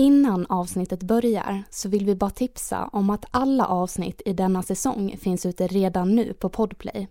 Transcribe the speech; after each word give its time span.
Innan 0.00 0.46
avsnittet 0.46 1.02
börjar 1.02 1.62
så 1.70 1.88
vill 1.88 2.04
vi 2.04 2.14
bara 2.14 2.30
tipsa 2.30 2.88
om 2.92 3.10
att 3.10 3.24
alla 3.30 3.66
avsnitt 3.66 4.22
i 4.26 4.32
denna 4.32 4.62
säsong 4.62 5.16
finns 5.20 5.46
ute 5.46 5.66
redan 5.66 6.14
nu 6.14 6.34
på 6.34 6.48
Podplay. 6.48 7.08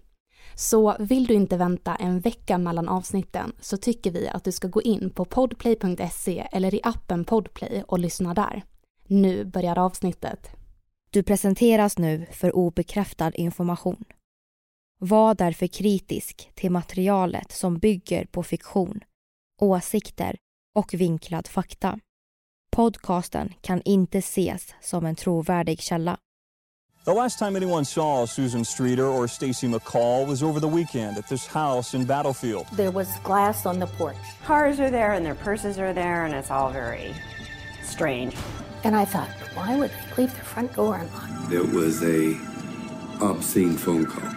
Så 0.55 0.95
vill 0.99 1.25
du 1.25 1.33
inte 1.33 1.57
vänta 1.57 1.95
en 1.95 2.19
vecka 2.19 2.57
mellan 2.57 2.89
avsnitten 2.89 3.51
så 3.59 3.77
tycker 3.77 4.11
vi 4.11 4.27
att 4.27 4.43
du 4.43 4.51
ska 4.51 4.67
gå 4.67 4.81
in 4.81 5.09
på 5.09 5.25
podplay.se 5.25 6.47
eller 6.51 6.75
i 6.75 6.79
appen 6.83 7.25
Podplay 7.25 7.83
och 7.87 7.99
lyssna 7.99 8.33
där. 8.33 8.63
Nu 9.07 9.45
börjar 9.45 9.77
avsnittet. 9.77 10.49
Du 11.09 11.23
presenteras 11.23 11.97
nu 11.97 12.25
för 12.31 12.55
obekräftad 12.55 13.31
information. 13.31 14.03
Var 14.99 15.35
därför 15.35 15.67
kritisk 15.67 16.51
till 16.55 16.71
materialet 16.71 17.51
som 17.51 17.77
bygger 17.77 18.25
på 18.25 18.43
fiktion, 18.43 18.99
åsikter 19.61 20.37
och 20.75 20.93
vinklad 20.93 21.47
fakta. 21.47 21.99
Podcasten 22.77 23.53
kan 23.61 23.81
inte 23.85 24.17
ses 24.17 24.73
som 24.81 25.05
en 25.05 25.15
trovärdig 25.15 25.81
källa. 25.81 26.17
The 27.05 27.13
last 27.13 27.39
time 27.39 27.57
anyone 27.57 27.85
saw 27.85 28.27
Susan 28.27 28.65
Streeter 28.65 29.05
or 29.05 29.27
Stacy 29.27 29.67
McCall 29.67 30.27
was 30.27 30.43
over 30.43 30.59
the 30.59 30.67
weekend 30.67 31.17
at 31.17 31.27
this 31.27 31.47
house 31.47 31.97
in 31.97 32.05
Battlefield. 32.05 32.65
There 32.75 32.91
was 32.91 33.07
glass 33.23 33.65
on 33.65 33.79
the 33.79 33.87
porch. 33.87 34.15
Cars 34.45 34.79
are 34.79 34.91
there 34.91 35.13
and 35.13 35.25
their 35.25 35.35
purses 35.35 35.79
are 35.79 35.93
there, 35.93 36.25
and 36.25 36.35
it's 36.35 36.51
all 36.51 36.71
very 36.71 37.13
strange. 37.83 38.35
And 38.83 38.95
I 38.95 39.05
thought, 39.05 39.29
why 39.55 39.75
would 39.75 39.89
they 39.89 40.21
leave 40.21 40.33
their 40.33 40.43
front 40.43 40.75
door 40.75 40.95
unlocked? 40.95 41.53
It 41.53 41.73
was 41.73 42.03
a 42.03 42.37
obscene 43.21 43.77
phone 43.77 44.05
call. 44.05 44.36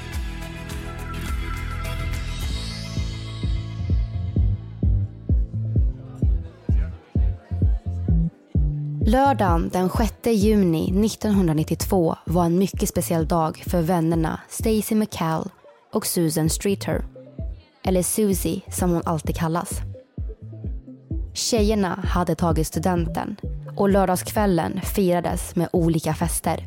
Lördagen 9.11 9.69
den 9.69 9.89
6 9.89 10.13
juni 10.25 11.05
1992 11.05 12.15
var 12.25 12.45
en 12.45 12.57
mycket 12.57 12.89
speciell 12.89 13.27
dag 13.27 13.63
för 13.67 13.81
vännerna 13.81 14.39
Stacy 14.49 14.95
McCall 14.95 15.49
och 15.93 16.05
Susan 16.05 16.49
Streeter. 16.49 17.05
Eller 17.83 18.03
Susie 18.03 18.61
som 18.67 18.91
hon 18.91 19.01
alltid 19.05 19.35
kallas. 19.35 19.81
Tjejerna 21.33 21.99
hade 22.03 22.35
tagit 22.35 22.67
studenten 22.67 23.35
och 23.77 23.89
lördagskvällen 23.89 24.81
firades 24.81 25.55
med 25.55 25.69
olika 25.73 26.13
fester. 26.13 26.65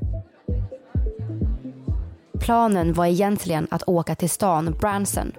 Planen 2.41 2.93
var 2.93 3.07
egentligen 3.07 3.69
att 3.71 3.89
åka 3.89 4.15
till 4.15 4.31
stan 4.31 4.77
Branson, 4.81 5.33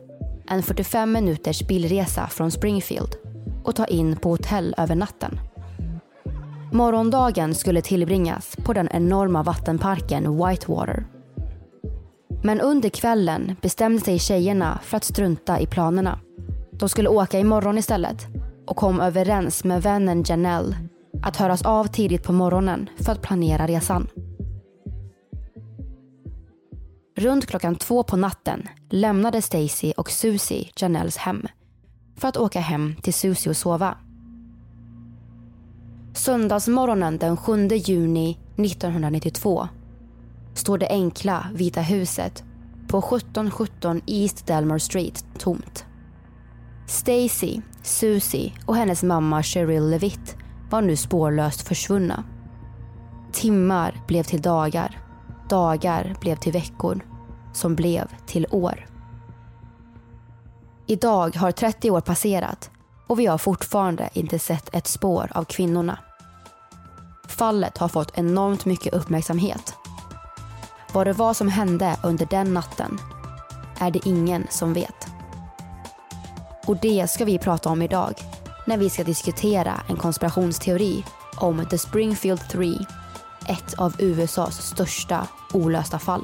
en 0.50 0.64
45 0.64 1.12
minuters 1.12 1.68
bilresa 1.68 2.28
från 2.28 2.52
Springfield 2.52 3.16
och 3.64 3.76
ta 3.76 3.86
in 3.86 4.16
på 4.16 4.30
hotell 4.30 4.76
över 4.78 4.96
natten. 4.96 5.40
Morgondagen 6.76 7.56
skulle 7.56 7.82
tillbringas 7.82 8.56
på 8.56 8.74
den 8.74 8.88
enorma 8.92 9.44
vattenparken 9.44 10.46
Whitewater. 10.46 11.06
Men 12.44 12.62
under 12.62 12.90
kvällen 12.90 13.56
bestämde 13.62 14.02
sig 14.02 14.20
tjejerna 14.20 14.80
för 14.84 14.98
att 14.98 15.04
strunta 15.04 15.60
i 15.60 15.68
planerna. 15.68 16.20
De 16.72 16.90
skulle 16.90 17.10
åka 17.10 17.40
imorgon 17.40 17.78
istället 17.78 18.28
och 18.68 18.76
kom 18.76 19.00
överens 19.00 19.64
med 19.64 19.82
vännen 19.82 20.24
Janelle 20.28 20.76
att 21.24 21.38
höras 21.38 21.62
av 21.62 21.86
tidigt 21.88 22.24
på 22.24 22.34
morgonen 22.34 22.90
för 22.98 23.12
att 23.12 23.22
planera 23.22 23.68
resan. 23.68 24.08
Runt 27.18 27.46
klockan 27.46 27.76
två 27.76 28.04
på 28.04 28.18
natten 28.18 28.68
lämnade 28.90 29.42
Stacy 29.42 29.94
och 29.98 30.12
Susie 30.12 30.70
Janelles 30.76 31.18
hem 31.18 31.48
för 32.18 32.28
att 32.28 32.38
åka 32.38 32.60
hem 32.60 32.96
till 33.02 33.14
Susie 33.14 33.50
och 33.50 33.58
sova. 33.58 33.98
Söndagsmorgonen 36.26 37.18
den 37.18 37.38
7 37.38 37.68
juni 37.68 38.38
1992 38.56 39.68
står 40.54 40.78
det 40.78 40.88
enkla 40.90 41.48
Vita 41.54 41.82
huset 41.82 42.44
på 42.88 42.98
1717 42.98 44.02
East 44.08 44.48
Delmar 44.48 44.78
Street 44.78 45.26
tomt. 45.38 45.86
Stacy, 46.88 47.62
Susie 47.84 48.54
och 48.66 48.76
hennes 48.76 49.04
mamma 49.04 49.44
Cheryl 49.44 49.90
Levitt 49.90 50.38
var 50.70 50.82
nu 50.82 50.96
spårlöst 50.96 51.68
försvunna. 51.68 52.24
Timmar 53.32 54.04
blev 54.08 54.24
till 54.24 54.42
dagar, 54.42 55.00
dagar 55.50 56.16
blev 56.22 56.36
till 56.36 56.54
veckor, 56.54 57.06
som 57.54 57.76
blev 57.76 58.08
till 58.26 58.48
år. 58.52 58.88
Idag 60.88 61.36
har 61.36 61.52
30 61.52 61.92
år 61.92 62.02
passerat 62.02 62.72
och 63.08 63.20
vi 63.20 63.26
har 63.26 63.38
fortfarande 63.38 64.10
inte 64.14 64.40
sett 64.40 64.76
ett 64.76 64.88
spår 64.88 65.32
av 65.36 65.44
kvinnorna. 65.44 66.00
Fallet 67.38 67.78
har 67.78 67.88
fått 67.88 68.18
enormt 68.18 68.66
mycket 68.66 68.94
uppmärksamhet. 68.94 69.74
Vad 70.94 71.08
det 71.08 71.14
var 71.14 71.34
som 71.34 71.48
hände 71.48 71.98
under 72.04 72.26
den 72.26 72.54
natten 72.54 73.00
är 73.80 73.92
det 73.92 74.08
ingen 74.08 74.48
som 74.50 74.74
vet. 74.74 75.08
Och 76.66 76.78
det 76.78 77.08
ska 77.12 77.26
vi 77.26 77.40
prata 77.40 77.70
om 77.70 77.82
idag 77.82 78.14
när 78.68 78.78
vi 78.78 78.90
ska 78.90 79.04
diskutera 79.04 79.82
en 79.88 79.98
konspirationsteori 79.98 81.04
om 81.36 81.66
The 81.70 81.78
Springfield 81.78 82.50
3, 82.50 82.74
ett 83.48 83.74
av 83.74 83.96
USAs 84.00 84.68
största 84.68 85.28
olösta 85.54 86.00
fall. 86.00 86.24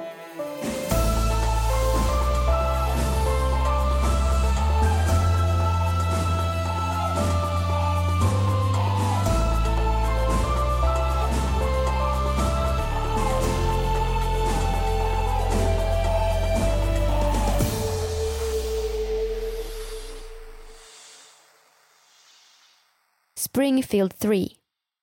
Springfield 23.53 24.17
3, 24.19 24.49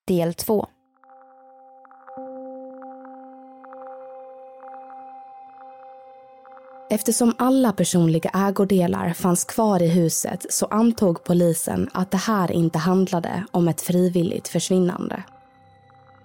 del 0.07 0.35
2. 0.35 0.69
Eftersom 6.91 7.35
alla 7.39 7.73
personliga 7.73 8.31
ägodelar 8.35 9.13
fanns 9.13 9.45
kvar 9.45 9.83
i 9.83 9.89
huset 9.89 10.47
så 10.53 10.67
antog 10.67 11.25
polisen 11.25 11.91
att 11.93 12.11
det 12.11 12.17
här 12.17 12.53
inte 12.53 12.79
handlade 12.79 13.45
om 13.51 13.69
ett 13.69 13.81
frivilligt 13.81 14.49
försvinnande. 14.49 15.23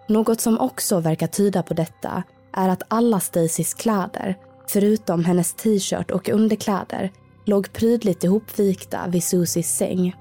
Något 0.07 0.41
som 0.41 0.59
också 0.59 0.99
verkar 0.99 1.27
tyda 1.27 1.63
på 1.63 1.73
detta 1.73 2.23
är 2.53 2.69
att 2.69 2.83
alla 2.87 3.19
Stacys 3.19 3.73
kläder, 3.73 4.37
förutom 4.67 5.25
hennes 5.25 5.53
t-shirt 5.53 6.11
och 6.11 6.29
underkläder, 6.29 7.11
låg 7.45 7.73
prydligt 7.73 8.23
ihopvikta 8.23 9.07
vid 9.07 9.23
Susies 9.23 9.77
säng. 9.77 10.15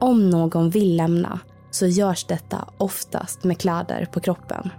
Om 0.00 0.30
någon 0.30 0.70
vill 0.70 0.96
lämna 0.96 1.40
så 1.70 1.86
görs 1.86 2.24
detta 2.24 2.68
oftast 2.78 3.44
med 3.44 3.58
kläder 3.58 4.08
på 4.12 4.20
kroppen. 4.20 4.70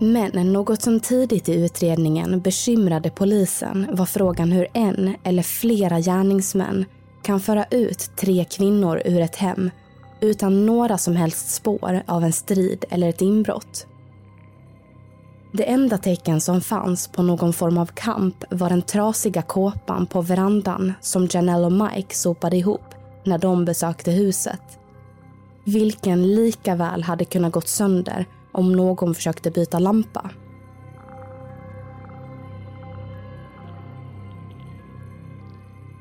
Men 0.00 0.52
något 0.52 0.82
som 0.82 1.00
tidigt 1.00 1.48
i 1.48 1.64
utredningen 1.64 2.40
bekymrade 2.40 3.10
polisen 3.10 3.86
var 3.92 4.06
frågan 4.06 4.52
hur 4.52 4.66
en 4.72 5.14
eller 5.24 5.42
flera 5.42 6.00
gärningsmän 6.00 6.84
kan 7.22 7.40
föra 7.40 7.64
ut 7.70 8.10
tre 8.16 8.44
kvinnor 8.44 9.02
ur 9.04 9.20
ett 9.20 9.36
hem 9.36 9.70
utan 10.20 10.66
några 10.66 10.98
som 10.98 11.16
helst 11.16 11.54
spår 11.54 12.02
av 12.06 12.24
en 12.24 12.32
strid 12.32 12.84
eller 12.90 13.08
ett 13.08 13.22
inbrott. 13.22 13.86
Det 15.54 15.70
enda 15.70 15.98
tecken 15.98 16.40
som 16.40 16.60
fanns 16.60 17.08
på 17.08 17.22
någon 17.22 17.52
form 17.52 17.78
av 17.78 17.86
kamp 17.86 18.44
var 18.50 18.68
den 18.68 18.82
trasiga 18.82 19.42
kåpan 19.42 20.06
på 20.06 20.22
verandan 20.22 20.92
som 21.00 21.28
Janelle 21.30 21.66
och 21.66 21.72
Mike 21.72 22.14
sopade 22.14 22.56
ihop 22.56 22.94
när 23.24 23.38
de 23.38 23.64
besökte 23.64 24.10
huset. 24.10 24.78
Vilken 25.64 26.34
lika 26.34 26.74
väl 26.74 27.02
hade 27.02 27.24
kunnat 27.24 27.52
gått 27.52 27.68
sönder 27.68 28.26
om 28.52 28.72
någon 28.72 29.14
försökte 29.14 29.50
byta 29.50 29.78
lampa. 29.78 30.30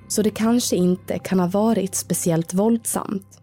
Så 0.07 0.21
det 0.21 0.29
kanske 0.29 0.75
inte 0.75 1.19
kan 1.19 1.39
ha 1.39 1.47
varit 1.47 1.95
speciellt 1.95 2.53
våldsamt. 2.53 3.40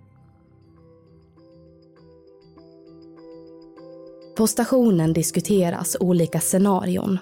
På 4.38 4.46
stationen 4.46 5.12
diskuteras 5.12 5.96
olika 6.00 6.40
scenarion. 6.40 7.19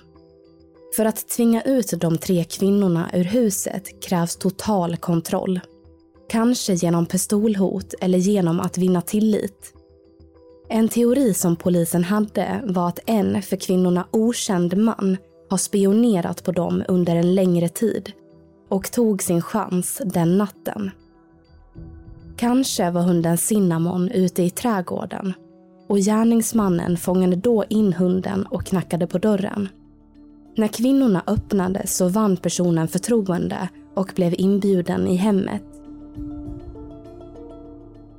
För 0.97 1.05
att 1.05 1.29
tvinga 1.29 1.63
ut 1.63 1.95
de 2.01 2.19
tre 2.19 2.45
kvinnorna 2.45 3.11
ur 3.13 3.25
huset 3.25 4.03
krävs 4.03 4.37
total 4.37 4.97
kontroll. 4.97 5.61
Kanske 6.29 6.75
genom 6.75 7.07
pistolhot 7.07 7.95
eller 8.01 8.19
genom 8.19 8.61
att 8.61 8.79
vinna 8.79 9.01
tillit. 9.01 9.73
En 10.69 10.89
teori 10.89 11.35
som 11.35 11.57
polisen 11.57 12.05
hade 12.05 12.61
var 12.65 12.89
att 12.89 13.01
en 13.07 13.43
för 13.43 13.57
kvinnorna 13.57 14.07
okänd 14.11 14.77
man 14.77 15.17
har 15.51 15.59
spionerat 15.59 16.45
på 16.45 16.53
dem 16.53 16.83
under 16.89 17.17
en 17.17 17.35
längre 17.35 17.69
tid 17.69 18.13
och 18.69 18.93
tog 18.93 19.23
sin 19.23 19.43
chans 19.43 20.03
den 20.05 20.39
natten. 20.39 20.91
Kanske 22.37 22.91
var 22.91 23.03
hunden 23.03 23.39
Cinnamon 23.39 24.11
ute 24.11 24.43
i 24.43 24.51
trädgården 24.51 25.35
och 25.89 25.99
gärningsmannen 25.99 26.97
fångade 26.97 27.37
då 27.37 27.65
in 27.69 27.93
hunden 27.93 28.47
och 28.47 28.65
knackade 28.65 29.07
på 29.07 29.19
dörren. 29.19 29.69
När 30.57 30.69
kvinnorna 30.69 31.23
öppnade 31.27 31.87
så 31.87 32.09
vann 32.09 32.37
personen 32.37 32.89
förtroende 32.89 33.69
och 33.95 34.13
blev 34.15 34.35
inbjuden 34.39 35.09
i 35.09 35.17
hemmet. 35.17 35.63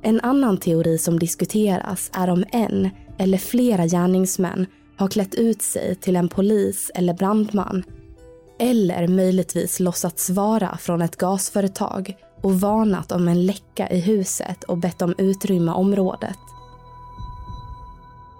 En 0.02 0.20
annan 0.20 0.56
teori 0.56 0.98
som 0.98 1.18
diskuteras 1.18 2.10
är 2.12 2.30
om 2.30 2.44
en 2.52 2.88
eller 3.18 3.38
flera 3.38 3.86
gärningsmän 3.86 4.66
har 4.96 5.08
klätt 5.08 5.34
ut 5.34 5.62
sig 5.62 5.94
till 5.94 6.16
en 6.16 6.28
polis 6.28 6.90
eller 6.94 7.14
brandman 7.14 7.84
eller 8.58 9.08
möjligtvis 9.08 9.80
låtsats 9.80 10.30
vara 10.30 10.76
från 10.76 11.02
ett 11.02 11.16
gasföretag 11.16 12.16
och 12.42 12.60
varnat 12.60 13.12
om 13.12 13.28
en 13.28 13.46
läcka 13.46 13.88
i 13.90 14.00
huset 14.00 14.64
och 14.64 14.78
bett 14.78 14.98
dem 14.98 15.14
utrymma 15.18 15.74
området. 15.74 16.38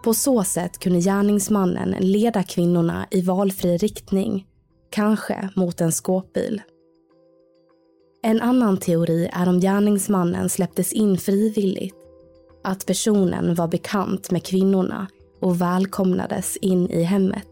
På 0.03 0.15
så 0.15 0.45
sätt 0.45 0.79
kunde 0.79 1.01
gärningsmannen 1.01 1.91
leda 2.01 2.43
kvinnorna 2.43 3.07
i 3.11 3.21
valfri 3.21 3.77
riktning, 3.77 4.47
kanske 4.91 5.49
mot 5.57 5.81
en 5.81 5.93
skåpbil. 5.93 6.63
En 8.23 8.41
annan 8.41 8.77
teori 8.77 9.31
är 9.33 9.49
om 9.49 9.61
gärningsmannen 9.61 10.49
släpptes 10.49 10.93
in 10.93 11.19
frivilligt, 11.19 11.95
att 12.65 12.87
personen 12.87 13.55
var 13.55 13.69
bekant 13.69 14.31
med 14.31 14.45
kvinnorna 14.45 15.07
och 15.41 15.61
välkomnades 15.61 16.57
in 16.57 16.91
i 16.91 17.03
hemmet. 17.03 17.45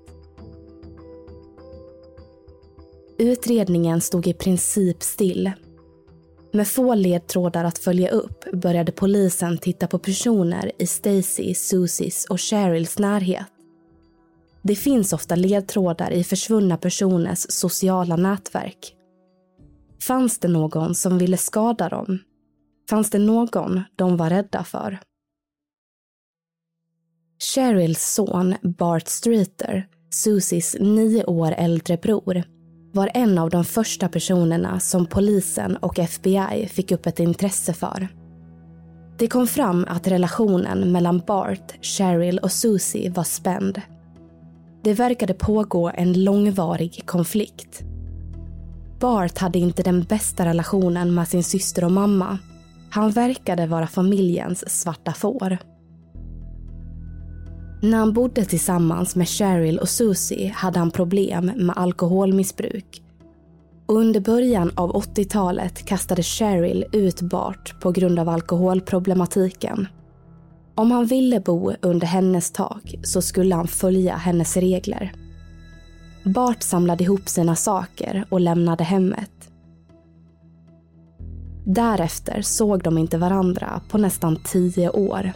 Utredningen 3.18 4.00
stod 4.00 4.26
i 4.26 4.34
princip 4.34 5.02
still 5.02 5.52
med 6.56 6.68
få 6.68 6.94
ledtrådar 6.94 7.64
att 7.64 7.78
följa 7.78 8.10
upp 8.10 8.44
började 8.52 8.92
polisen 8.92 9.58
titta 9.58 9.86
på 9.86 9.98
personer 9.98 10.72
i 10.78 10.86
Stacy, 10.86 11.54
Susies 11.54 12.24
och 12.24 12.40
Cheryls 12.40 12.98
närhet. 12.98 13.46
Det 14.62 14.76
finns 14.76 15.12
ofta 15.12 15.34
ledtrådar 15.34 16.10
i 16.10 16.24
försvunna 16.24 16.76
personers 16.76 17.46
sociala 17.48 18.16
nätverk. 18.16 18.96
Fanns 20.06 20.38
det 20.38 20.48
någon 20.48 20.94
som 20.94 21.18
ville 21.18 21.36
skada 21.36 21.88
dem? 21.88 22.18
Fanns 22.90 23.10
det 23.10 23.18
någon 23.18 23.80
de 23.96 24.16
var 24.16 24.30
rädda 24.30 24.64
för? 24.64 24.98
Cheryls 27.54 28.14
son 28.14 28.54
Bart 28.62 29.08
Streeter, 29.08 29.88
Susies 30.10 30.76
nio 30.80 31.24
år 31.24 31.52
äldre 31.52 31.96
bror, 31.96 32.42
var 32.96 33.10
en 33.14 33.38
av 33.38 33.50
de 33.50 33.64
första 33.64 34.08
personerna 34.08 34.80
som 34.80 35.06
polisen 35.06 35.76
och 35.76 35.98
FBI 35.98 36.68
fick 36.72 36.92
upp 36.92 37.06
ett 37.06 37.20
intresse 37.20 37.72
för. 37.72 38.08
Det 39.18 39.28
kom 39.28 39.46
fram 39.46 39.86
att 39.88 40.06
relationen 40.06 40.92
mellan 40.92 41.22
Bart, 41.26 41.74
Cheryl 41.82 42.38
och 42.38 42.52
Susie 42.52 43.10
var 43.10 43.24
spänd. 43.24 43.82
Det 44.84 44.94
verkade 44.94 45.34
pågå 45.34 45.90
en 45.94 46.24
långvarig 46.24 47.02
konflikt. 47.06 47.82
Bart 49.00 49.38
hade 49.38 49.58
inte 49.58 49.82
den 49.82 50.02
bästa 50.02 50.44
relationen 50.44 51.14
med 51.14 51.28
sin 51.28 51.44
syster 51.44 51.84
och 51.84 51.92
mamma. 51.92 52.38
Han 52.90 53.10
verkade 53.10 53.66
vara 53.66 53.86
familjens 53.86 54.80
svarta 54.80 55.12
får. 55.12 55.58
När 57.80 57.98
han 57.98 58.12
bodde 58.12 58.44
tillsammans 58.44 59.16
med 59.16 59.28
Cheryl 59.28 59.78
och 59.78 59.88
Susie 59.88 60.52
hade 60.52 60.78
han 60.78 60.90
problem 60.90 61.44
med 61.56 61.76
alkoholmissbruk. 61.76 63.02
Och 63.86 63.96
under 63.96 64.20
början 64.20 64.70
av 64.74 64.92
80-talet 64.92 65.86
kastade 65.86 66.22
Cheryl 66.22 66.84
ut 66.92 67.20
Bart 67.20 67.80
på 67.80 67.90
grund 67.90 68.18
av 68.18 68.28
alkoholproblematiken. 68.28 69.88
Om 70.74 70.90
han 70.90 71.06
ville 71.06 71.40
bo 71.40 71.72
under 71.82 72.06
hennes 72.06 72.50
tak 72.50 72.94
så 73.02 73.22
skulle 73.22 73.54
han 73.54 73.68
följa 73.68 74.16
hennes 74.16 74.56
regler. 74.56 75.12
Bart 76.24 76.62
samlade 76.62 77.04
ihop 77.04 77.28
sina 77.28 77.56
saker 77.56 78.24
och 78.28 78.40
lämnade 78.40 78.84
hemmet. 78.84 79.30
Därefter 81.64 82.42
såg 82.42 82.82
de 82.82 82.98
inte 82.98 83.18
varandra 83.18 83.80
på 83.88 83.98
nästan 83.98 84.36
tio 84.44 84.90
år. 84.90 85.32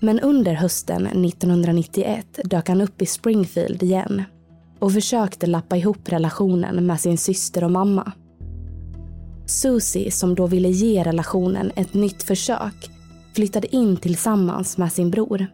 Men 0.00 0.20
under 0.20 0.54
hösten 0.54 1.06
1991 1.06 2.26
dök 2.44 2.68
han 2.68 2.80
upp 2.80 3.02
i 3.02 3.06
Springfield 3.06 3.82
igen 3.82 4.22
och 4.78 4.92
försökte 4.92 5.46
lappa 5.46 5.76
ihop 5.76 6.08
relationen 6.08 6.86
med 6.86 7.00
sin 7.00 7.18
syster 7.18 7.64
och 7.64 7.70
mamma. 7.70 8.12
Susie, 9.46 10.10
som 10.10 10.34
då 10.34 10.46
ville 10.46 10.68
ge 10.68 11.04
relationen 11.04 11.72
ett 11.76 11.94
nytt 11.94 12.22
försök, 12.22 12.90
flyttade 13.34 13.76
in 13.76 13.96
tillsammans 13.96 14.78
med 14.78 14.92
sin 14.92 15.10
bror. 15.10 15.46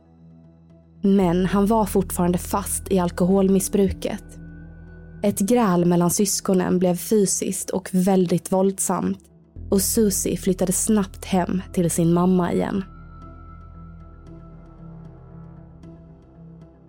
Men 1.02 1.46
han 1.46 1.66
var 1.66 1.84
fortfarande 1.84 2.38
fast 2.38 2.92
i 2.92 2.98
alkoholmissbruket. 2.98 4.24
Ett 5.22 5.38
gräl 5.38 5.84
mellan 5.84 6.10
syskonen 6.10 6.78
blev 6.78 6.96
fysiskt 6.96 7.70
och 7.70 7.88
väldigt 7.92 8.52
våldsamt 8.52 9.18
och 9.70 9.82
Susie 9.82 10.36
flyttade 10.36 10.72
snabbt 10.72 11.24
hem 11.24 11.62
till 11.72 11.90
sin 11.90 12.12
mamma 12.12 12.52
igen. 12.52 12.84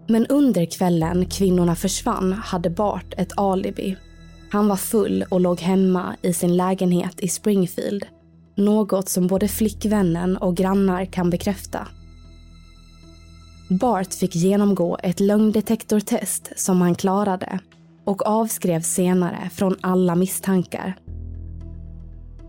Men 0.07 0.27
under 0.27 0.65
kvällen 0.65 1.25
kvinnorna 1.25 1.75
försvann 1.75 2.33
hade 2.33 2.69
Bart 2.69 3.13
ett 3.17 3.37
alibi. 3.37 3.97
Han 4.51 4.67
var 4.67 4.75
full 4.75 5.25
och 5.29 5.41
låg 5.41 5.59
hemma 5.59 6.15
i 6.21 6.33
sin 6.33 6.57
lägenhet 6.57 7.19
i 7.19 7.27
Springfield. 7.27 8.05
Något 8.55 9.09
som 9.09 9.27
både 9.27 9.47
flickvännen 9.47 10.37
och 10.37 10.55
grannar 10.55 11.05
kan 11.05 11.29
bekräfta. 11.29 11.87
Bart 13.69 14.13
fick 14.13 14.35
genomgå 14.35 14.97
ett 15.03 15.19
lögndetektortest 15.19 16.51
som 16.55 16.81
han 16.81 16.95
klarade 16.95 17.59
och 18.05 18.27
avskrevs 18.27 18.87
senare 18.87 19.49
från 19.53 19.75
alla 19.81 20.15
misstankar. 20.15 20.95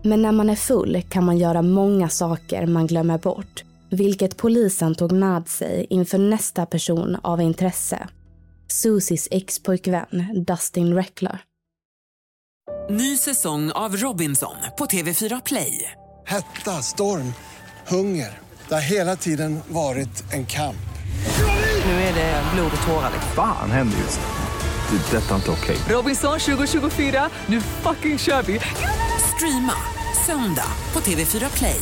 Men 0.03 0.21
när 0.21 0.31
man 0.31 0.49
är 0.49 0.55
full 0.55 1.01
kan 1.09 1.25
man 1.25 1.37
göra 1.37 1.61
många 1.61 2.09
saker 2.09 2.67
man 2.67 2.87
glömmer 2.87 3.17
bort 3.17 3.63
vilket 3.91 4.37
polisen 4.37 4.95
tog 4.95 5.11
med 5.11 5.47
sig 5.47 5.87
inför 5.89 6.17
nästa 6.17 6.65
person 6.65 7.17
av 7.23 7.41
intresse. 7.41 8.07
Susies 8.67 9.27
ex-pojkvän 9.31 10.43
Dustin 10.47 10.93
Reckler. 10.93 11.41
Ny 12.89 13.17
säsong 13.17 13.71
av 13.71 13.97
Robinson 13.97 14.55
på 14.77 14.85
TV4 14.85 15.41
Play. 15.45 15.91
Hetta, 16.25 16.71
storm, 16.71 17.33
hunger. 17.87 18.39
Det 18.67 18.73
har 18.73 18.81
hela 18.81 19.15
tiden 19.15 19.59
varit 19.67 20.33
en 20.33 20.45
kamp. 20.45 20.75
Nu 21.85 21.91
är 21.91 22.13
det 22.13 22.43
blod 22.53 22.71
och 22.81 22.87
tårar. 22.87 23.11
Fan 23.35 23.71
händer 23.71 23.97
just 23.97 24.19
nu. 24.19 24.97
Det. 24.97 25.17
är 25.17 25.21
Detta 25.21 25.31
är 25.31 25.35
inte 25.35 25.51
okej. 25.51 25.77
Robinson 25.89 26.39
2024, 26.39 27.29
nu 27.47 27.61
fucking 27.61 28.17
kör 28.17 28.41
vi! 28.41 28.59
Streama 29.35 29.73
söndag 30.25 30.71
på 30.91 30.99
TV4 30.99 31.57
Play. 31.57 31.81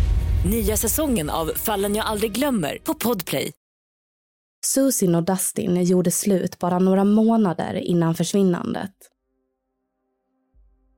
Nya 0.45 0.77
säsongen 0.77 1.29
av 1.29 1.51
Fallen 1.55 1.95
jag 1.95 2.05
aldrig 2.05 2.31
glömmer 2.31 2.77
på 2.83 2.93
Podplay. 2.93 3.51
Susin 4.65 5.15
och 5.15 5.23
Dustin 5.23 5.83
gjorde 5.83 6.11
slut 6.11 6.59
bara 6.59 6.79
några 6.79 7.03
månader 7.03 7.73
innan 7.73 8.15
försvinnandet. 8.15 8.91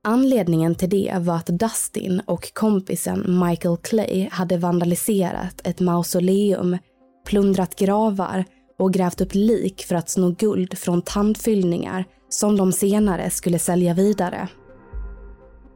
Anledningen 0.04 0.74
till 0.74 0.90
det 0.90 1.14
var 1.18 1.36
att 1.36 1.46
Dustin 1.46 2.20
och 2.26 2.54
kompisen 2.54 3.40
Michael 3.48 3.76
Clay 3.76 4.28
hade 4.32 4.56
vandaliserat 4.56 5.60
ett 5.66 5.80
mausoleum, 5.80 6.78
plundrat 7.26 7.76
gravar 7.76 8.44
och 8.78 8.92
grävt 8.92 9.20
upp 9.20 9.34
lik 9.34 9.84
för 9.88 9.94
att 9.94 10.10
sno 10.10 10.30
guld 10.30 10.78
från 10.78 11.02
tandfyllningar 11.02 12.04
som 12.28 12.56
de 12.56 12.72
senare 12.72 13.30
skulle 13.30 13.58
sälja 13.58 13.94
vidare. 13.94 14.48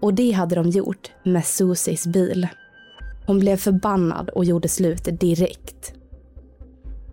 Och 0.02 0.14
det 0.14 0.30
hade 0.30 0.54
de 0.54 0.70
gjort 0.70 1.12
med 1.25 1.44
Susis 1.44 2.06
bil. 2.06 2.48
Hon 3.28 3.38
blev 3.38 3.56
förbannad 3.56 4.28
och 4.30 4.44
gjorde 4.44 4.68
slut 4.68 5.08
direkt. 5.20 5.92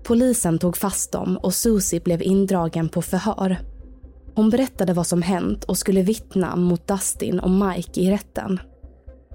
Polisen 0.03 0.59
tog 0.59 0.77
fast 0.77 1.11
dem 1.11 1.37
och 1.37 1.53
Susie 1.53 1.99
blev 1.99 2.21
indragen 2.21 2.89
på 2.89 3.01
förhör. 3.01 3.57
Hon 4.35 4.49
berättade 4.49 4.93
vad 4.93 5.07
som 5.07 5.21
hänt 5.21 5.63
och 5.63 5.77
skulle 5.77 6.01
vittna 6.01 6.55
mot 6.55 6.87
Dustin 6.87 7.39
och 7.39 7.49
Mike 7.49 8.01
i 8.01 8.11
rätten. 8.11 8.59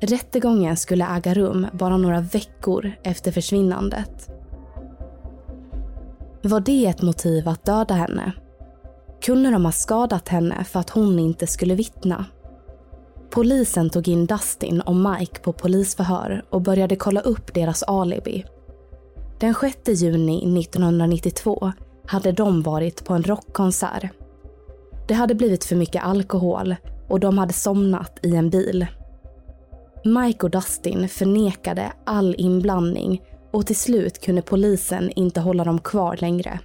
Rättegången 0.01 0.77
skulle 0.77 1.07
äga 1.17 1.35
rum 1.35 1.67
bara 1.73 1.97
några 1.97 2.21
veckor 2.21 2.93
efter 3.03 3.33
försvinnandet. 3.33 4.29
Var 6.43 6.61
det 6.61 6.87
ett 6.87 7.03
motiv 7.03 7.49
att 7.49 7.65
döda 7.65 7.95
henne? 7.95 8.33
Kunde 9.23 9.51
de 9.51 9.65
ha 9.65 9.73
skadat 9.73 10.29
henne 10.29 10.65
för 10.65 10.81
att 10.81 10.91
hon 10.91 11.19
inte 11.19 11.47
skulle 11.47 11.75
vittna? 11.75 12.25
Polisen 13.31 13.91
tog 13.91 14.09
in 14.09 14.27
Dustin 14.27 14.81
och 14.81 14.97
Mike 14.97 15.41
på 15.41 15.53
polisförhör 15.53 16.45
och 16.51 16.63
började 16.63 16.97
kolla 16.97 17.21
upp 17.21 17.55
deras 17.55 17.83
alibi. 17.83 18.45
Den 19.41 19.55
6 19.55 20.03
juni 20.03 20.61
1992 20.61 21.73
hade 22.07 22.33
de 22.33 22.63
varit 22.63 23.05
på 23.05 23.15
en 23.15 23.23
rockkonsert. 23.23 24.11
Det 25.09 25.15
hade 25.15 25.35
blivit 25.35 25.65
för 25.65 25.77
mycket 25.77 26.05
alkohol 26.05 26.77
och 27.09 27.21
de 27.21 27.39
hade 27.39 27.53
somnat 27.53 28.19
i 28.23 28.37
en 28.37 28.51
bil. 28.51 28.87
Mike 30.05 30.47
och 30.47 30.51
Dustin 30.51 31.09
förnekade 31.09 31.93
all 32.05 32.35
inblandning 32.39 33.23
och 33.51 33.67
till 33.67 33.77
slut 33.77 34.21
kunde 34.21 34.43
polisen 34.43 35.11
inte 35.11 35.41
hålla 35.41 35.65
dem 35.65 35.79
kvar 35.79 36.17
längre. 36.21 36.61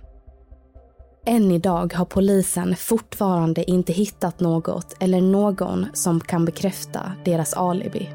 Än 1.27 1.51
idag 1.51 1.93
har 1.93 2.05
polisen 2.05 2.75
fortfarande 2.75 3.71
inte 3.71 3.93
hittat 3.93 4.39
något 4.39 4.95
eller 4.99 5.21
någon 5.21 5.85
som 5.93 6.19
kan 6.19 6.45
bekräfta 6.45 7.11
deras 7.25 7.53
alibi. 7.53 8.09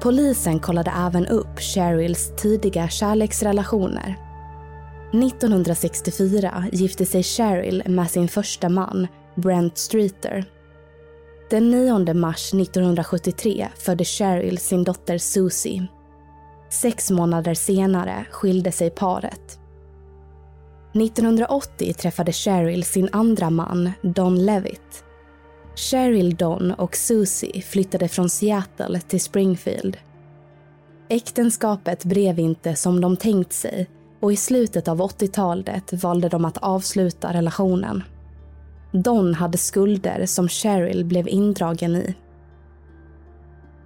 Polisen 0.00 0.58
kollade 0.58 0.92
även 1.06 1.26
upp 1.26 1.60
Cheryls 1.60 2.32
tidiga 2.36 2.88
kärleksrelationer. 2.88 4.16
1964 5.12 6.64
gifte 6.72 7.06
sig 7.06 7.22
Cheryl 7.22 7.82
med 7.86 8.10
sin 8.10 8.28
första 8.28 8.68
man, 8.68 9.06
Brent 9.34 9.78
Streeter. 9.78 10.44
Den 11.50 11.70
9 11.70 12.14
mars 12.14 12.54
1973 12.54 13.68
födde 13.76 14.04
Cheryl 14.04 14.58
sin 14.58 14.84
dotter 14.84 15.18
Susie. 15.18 15.88
Sex 16.72 17.10
månader 17.10 17.54
senare 17.54 18.26
skilde 18.30 18.72
sig 18.72 18.90
paret. 18.90 19.58
1980 20.94 21.92
träffade 21.92 22.32
Cheryl 22.32 22.84
sin 22.84 23.08
andra 23.12 23.50
man, 23.50 23.92
Don 24.02 24.46
Levitt. 24.46 25.04
Cheryl, 25.74 26.34
Don 26.34 26.70
och 26.70 26.96
Susie 26.96 27.62
flyttade 27.62 28.08
från 28.08 28.30
Seattle 28.30 29.00
till 29.00 29.20
Springfield. 29.20 29.96
Äktenskapet 31.08 32.04
blev 32.04 32.38
inte 32.38 32.76
som 32.76 33.00
de 33.00 33.16
tänkt 33.16 33.52
sig 33.52 33.90
och 34.20 34.32
i 34.32 34.36
slutet 34.36 34.88
av 34.88 35.00
80-talet 35.00 35.92
valde 35.92 36.28
de 36.28 36.44
att 36.44 36.58
avsluta 36.58 37.32
relationen. 37.32 38.02
Don 38.92 39.34
hade 39.34 39.58
skulder 39.58 40.26
som 40.26 40.48
Cheryl 40.48 41.04
blev 41.04 41.28
indragen 41.28 41.96
i. 41.96 42.14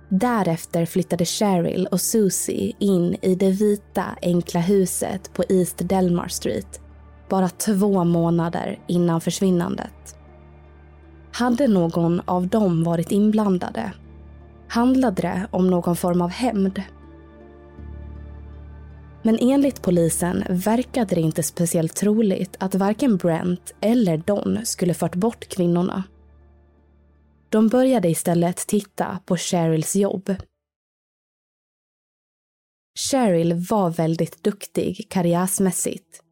Därefter 0.08 0.86
flyttade 0.86 1.24
Cheryl 1.24 1.86
och 1.86 2.00
Susie 2.00 2.72
in 2.78 3.16
i 3.22 3.34
det 3.34 3.50
vita 3.50 4.04
enkla 4.22 4.60
huset 4.60 5.32
på 5.34 5.44
East 5.48 5.88
Delmar 5.88 6.28
Street 6.28 6.80
bara 7.28 7.48
två 7.48 8.04
månader 8.04 8.78
innan 8.86 9.20
försvinnandet. 9.20 10.16
Hade 11.32 11.68
någon 11.68 12.20
av 12.24 12.48
dem 12.48 12.84
varit 12.84 13.10
inblandade? 13.10 13.92
Handlade 14.68 15.22
det 15.22 15.46
om 15.50 15.70
någon 15.70 15.96
form 15.96 16.22
av 16.22 16.30
hämnd? 16.30 16.82
Men 19.22 19.38
enligt 19.40 19.82
polisen 19.82 20.44
verkade 20.48 21.14
det 21.14 21.20
inte 21.20 21.42
speciellt 21.42 21.96
troligt 21.96 22.56
att 22.58 22.74
varken 22.74 23.16
Brent 23.16 23.74
eller 23.80 24.16
Don 24.16 24.58
skulle 24.64 24.94
fört 24.94 25.14
bort 25.14 25.48
kvinnorna. 25.48 26.02
De 27.48 27.68
började 27.68 28.08
istället 28.08 28.56
titta 28.56 29.18
på 29.26 29.36
Cheryls 29.36 29.96
jobb. 29.96 30.34
Cheryl 33.10 33.54
var 33.70 33.90
väldigt 33.90 34.44
duktig 34.44 35.06
karriärsmässigt. 35.10 36.22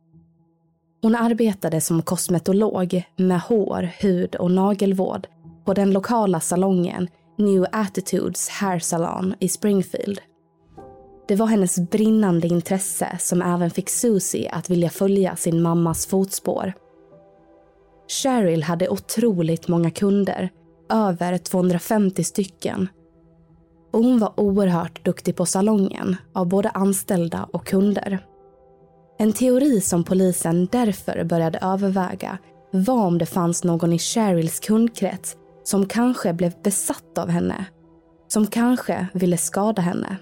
Hon 1.02 1.14
arbetade 1.14 1.80
som 1.80 2.02
kosmetolog 2.02 3.04
med 3.16 3.40
hår, 3.40 3.90
hud 4.00 4.34
och 4.36 4.50
nagelvård 4.50 5.26
på 5.64 5.74
den 5.74 5.92
lokala 5.92 6.40
salongen 6.40 7.08
New 7.38 7.66
Attitudes 7.72 8.48
Hair 8.48 8.78
Salon 8.78 9.34
i 9.40 9.48
Springfield. 9.48 10.20
Det 11.28 11.36
var 11.36 11.46
hennes 11.46 11.90
brinnande 11.90 12.48
intresse 12.48 13.16
som 13.20 13.42
även 13.42 13.70
fick 13.70 13.88
Susie 13.88 14.50
att 14.50 14.70
vilja 14.70 14.90
följa 14.90 15.36
sin 15.36 15.62
mammas 15.62 16.06
fotspår. 16.06 16.72
Cheryl 18.08 18.62
hade 18.62 18.88
otroligt 18.88 19.68
många 19.68 19.90
kunder, 19.90 20.50
över 20.90 21.38
250 21.38 22.24
stycken. 22.24 22.88
Och 23.92 24.04
hon 24.04 24.18
var 24.18 24.40
oerhört 24.40 25.04
duktig 25.04 25.36
på 25.36 25.46
salongen 25.46 26.16
av 26.32 26.48
både 26.48 26.70
anställda 26.70 27.48
och 27.52 27.66
kunder. 27.66 28.26
En 29.18 29.32
teori 29.32 29.80
som 29.80 30.04
polisen 30.04 30.68
därför 30.72 31.24
började 31.24 31.58
överväga 31.58 32.38
var 32.70 33.06
om 33.06 33.18
det 33.18 33.26
fanns 33.26 33.64
någon 33.64 33.92
i 33.92 33.98
Cheryls 33.98 34.60
kundkrets 34.60 35.36
som 35.64 35.86
kanske 35.86 36.32
blev 36.32 36.52
besatt 36.62 37.18
av 37.18 37.28
henne. 37.28 37.66
Som 38.28 38.46
kanske 38.46 39.06
ville 39.14 39.36
skada 39.36 39.82
henne. 39.82 40.16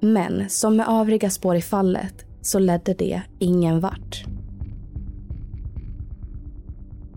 Men 0.00 0.48
som 0.48 0.76
med 0.76 0.88
övriga 0.88 1.30
spår 1.30 1.56
i 1.56 1.62
fallet 1.62 2.24
så 2.42 2.58
ledde 2.58 2.94
det 2.94 3.22
ingen 3.38 3.80
vart. 3.80 4.24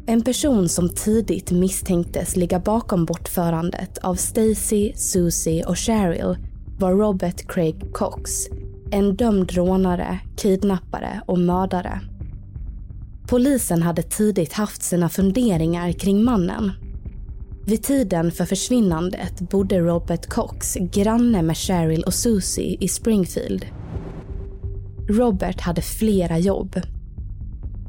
En 0.09 0.21
person 0.21 0.69
som 0.69 0.89
tidigt 0.89 1.51
misstänktes 1.51 2.35
ligga 2.35 2.59
bakom 2.59 3.05
bortförandet 3.05 3.97
av 3.97 4.15
Stacy, 4.15 4.93
Susie 4.95 5.65
och 5.65 5.77
Cheryl 5.77 6.37
var 6.79 6.91
Robert 6.91 7.47
Craig 7.47 7.93
Cox, 7.93 8.31
en 8.91 9.15
dömd 9.15 9.51
rånare, 9.51 10.19
kidnappare 10.37 11.21
och 11.25 11.39
mördare. 11.39 12.01
Polisen 13.27 13.81
hade 13.81 14.01
tidigt 14.03 14.53
haft 14.53 14.83
sina 14.83 15.09
funderingar 15.09 15.91
kring 15.91 16.23
mannen 16.23 16.71
vid 17.65 17.83
tiden 17.83 18.31
för 18.31 18.45
försvinnandet 18.45 19.39
bodde 19.39 19.79
Robert 19.79 20.25
Cox 20.25 20.75
granne 20.75 21.41
med 21.41 21.57
Cheryl 21.57 22.03
och 22.03 22.13
Susie 22.13 22.77
i 22.79 22.87
Springfield. 22.87 23.65
Robert 25.09 25.61
hade 25.61 25.81
flera 25.81 26.39
jobb. 26.39 26.81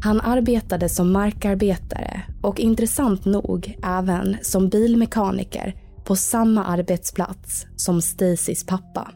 Han 0.01 0.21
arbetade 0.21 0.89
som 0.89 1.13
markarbetare 1.13 2.23
och 2.43 2.61
intressant 2.61 3.25
nog 3.25 3.79
även 3.85 4.37
som 4.43 4.69
bilmekaniker 4.69 5.75
på 6.05 6.17
samma 6.17 6.65
arbetsplats 6.65 7.67
som 7.77 8.03
Stacys 8.03 8.67
pappa. 8.67 9.13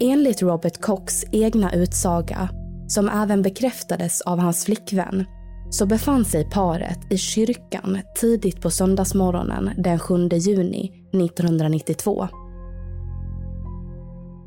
Enligt 0.00 0.42
Robert 0.42 0.80
Cox 0.80 1.24
egna 1.32 1.72
utsaga, 1.74 2.48
som 2.88 3.08
även 3.08 3.42
bekräftades 3.42 4.20
av 4.20 4.38
hans 4.38 4.64
flickvän, 4.64 5.24
så 5.70 5.86
befann 5.86 6.24
sig 6.24 6.50
paret 6.50 6.98
i 7.12 7.18
kyrkan 7.18 7.98
tidigt 8.20 8.60
på 8.60 8.70
söndagsmorgonen 8.70 9.70
den 9.76 9.98
7 9.98 10.28
juni 10.28 10.92
1992. 11.12 12.28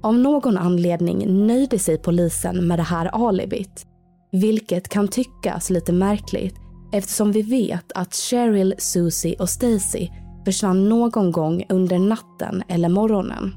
Av 0.06 0.20
någon 0.20 0.58
anledning 0.58 1.48
nöjde 1.48 1.80
sig 1.80 1.98
polisen 1.98 2.68
med 2.68 2.80
det 2.80 2.84
här 2.84 3.06
alibit, 3.28 3.86
vilket 4.32 4.90
kan 4.90 5.08
tyckas 5.08 5.70
lite 5.70 5.94
märkligt 5.94 6.56
eftersom 6.94 7.32
vi 7.32 7.42
vet 7.42 7.92
att 7.96 8.16
Cheryl, 8.16 8.76
Susie 8.78 9.36
och 9.40 9.50
Stacy 9.50 10.10
försvann 10.46 10.90
någon 10.90 11.32
gång 11.32 11.66
under 11.70 12.00
natten 12.00 12.64
eller 12.68 12.90
morgonen. 12.90 13.56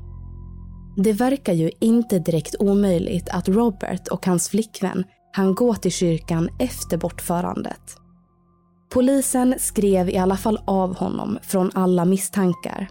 Det 0.97 1.13
verkar 1.13 1.53
ju 1.53 1.71
inte 1.81 2.19
direkt 2.19 2.55
omöjligt 2.59 3.29
att 3.29 3.49
Robert 3.49 4.09
och 4.09 4.27
hans 4.27 4.49
flickvän 4.49 5.05
han 5.33 5.55
gå 5.55 5.75
till 5.75 5.93
kyrkan 5.93 6.49
efter 6.59 6.97
bortförandet. 6.97 7.97
Polisen 8.91 9.55
skrev 9.59 10.11
i 10.11 10.17
alla 10.17 10.37
fall 10.37 10.61
av 10.65 10.97
honom 10.97 11.39
från 11.43 11.71
alla 11.75 12.05
misstankar. 12.05 12.89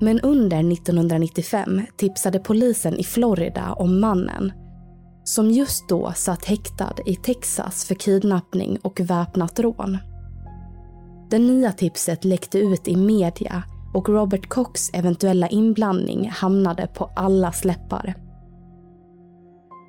Men 0.00 0.20
under 0.20 0.72
1995 0.72 1.82
tipsade 1.96 2.38
polisen 2.38 2.96
i 2.96 3.04
Florida 3.04 3.72
om 3.72 4.00
mannen 4.00 4.52
som 5.24 5.50
just 5.50 5.88
då 5.88 6.12
satt 6.16 6.44
häktad 6.44 6.94
i 7.06 7.16
Texas 7.16 7.84
för 7.84 7.94
kidnappning 7.94 8.78
och 8.82 9.00
väpnat 9.00 9.60
rån. 9.60 9.98
Det 11.30 11.38
nya 11.38 11.72
tipset 11.72 12.24
läckte 12.24 12.58
ut 12.58 12.88
i 12.88 12.96
media 12.96 13.62
och 13.94 14.08
Robert 14.08 14.48
Cox 14.48 14.90
eventuella 14.92 15.48
inblandning 15.48 16.30
hamnade 16.30 16.86
på 16.86 17.10
alla 17.16 17.52
släppar. 17.52 18.14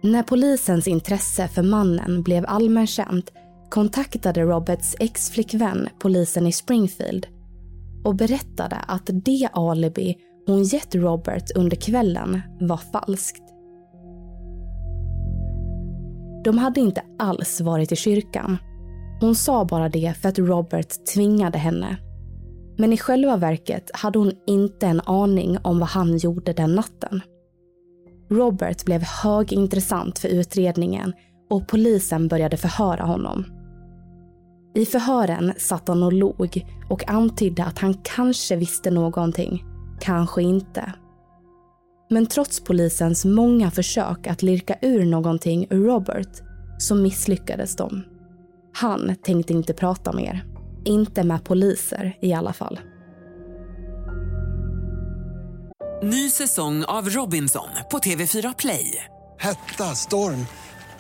När 0.04 0.24
polisens 0.24 0.88
intresse 0.88 1.48
för 1.48 1.64
mannen 1.64 2.24
blev 2.24 2.46
allmänkänt 2.48 3.32
kontaktade 3.70 4.42
Roberts 4.42 4.96
ex-flickvän 5.00 5.90
polisen 6.00 6.48
i 6.48 6.52
Springfield 6.52 7.28
och 8.04 8.16
berättade 8.16 8.76
att 8.76 9.10
det 9.14 9.50
alibi 9.54 10.18
hon 10.48 10.64
gett 10.64 10.96
Robert 10.96 11.52
under 11.56 11.76
kvällen 11.78 12.42
var 12.60 12.78
falskt. 12.78 13.44
De 16.44 16.58
hade 16.58 16.80
inte 16.80 17.04
alls 17.20 17.62
varit 17.62 17.92
i 17.92 17.96
kyrkan. 17.96 18.58
Hon 19.20 19.36
sa 19.36 19.66
bara 19.66 19.90
det 19.90 20.14
för 20.22 20.30
att 20.30 20.40
Robert 20.40 21.06
tvingade 21.14 21.58
henne. 21.58 21.98
Men 22.78 22.94
i 22.94 22.98
själva 22.98 23.38
verket 23.38 23.92
hade 23.94 24.20
hon 24.20 24.32
inte 24.48 24.88
en 24.88 25.02
aning 25.02 25.58
om 25.62 25.80
vad 25.80 25.90
han 25.90 26.18
gjorde 26.18 26.54
den 26.54 26.76
natten. 26.76 27.22
Robert 28.30 28.86
blev 28.86 29.02
högintressant 29.02 30.20
för 30.20 30.28
utredningen 30.28 31.14
och 31.50 31.68
polisen 31.68 32.28
började 32.28 32.58
förhöra 32.58 33.04
honom. 33.04 33.46
I 34.74 34.86
förhören 34.86 35.54
satt 35.58 35.88
han 35.88 36.04
och 36.04 36.14
log 36.14 36.66
och 36.90 37.10
antydde 37.10 37.64
att 37.64 37.80
han 37.80 37.94
kanske 37.94 38.56
visste 38.56 38.92
någonting, 38.92 39.64
kanske 40.00 40.42
inte. 40.42 40.94
Men 42.10 42.28
trots 42.28 42.64
polisens 42.64 43.26
många 43.26 43.72
försök 43.72 44.28
att 44.28 44.42
lirka 44.42 44.76
ur 44.82 45.06
någonting 45.06 45.68
ur 45.70 45.86
Robert 45.86 46.42
så 46.78 46.96
misslyckades 46.96 47.76
de. 47.76 48.04
Han 48.74 49.16
tänkte 49.16 49.54
inte 49.54 49.74
prata 49.74 50.14
mer. 50.14 50.46
Inte 50.86 51.24
med 51.24 51.44
poliser 51.44 52.18
i 52.22 52.34
alla 52.34 52.54
fall. 52.54 52.80
Ny 56.04 56.30
säsong 56.30 56.84
av 56.84 57.10
Robinson 57.10 57.70
på 57.92 57.98
TV4 57.98 58.56
Play. 58.58 59.06
Hetta, 59.40 59.84
storm, 59.96 60.46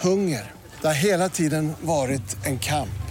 hunger. 0.01 0.51
Det 0.81 0.87
har 0.87 1.03
hela 1.03 1.29
tiden 1.29 1.73
varit 1.81 2.45
en 2.45 2.59
kamp. 2.59 3.10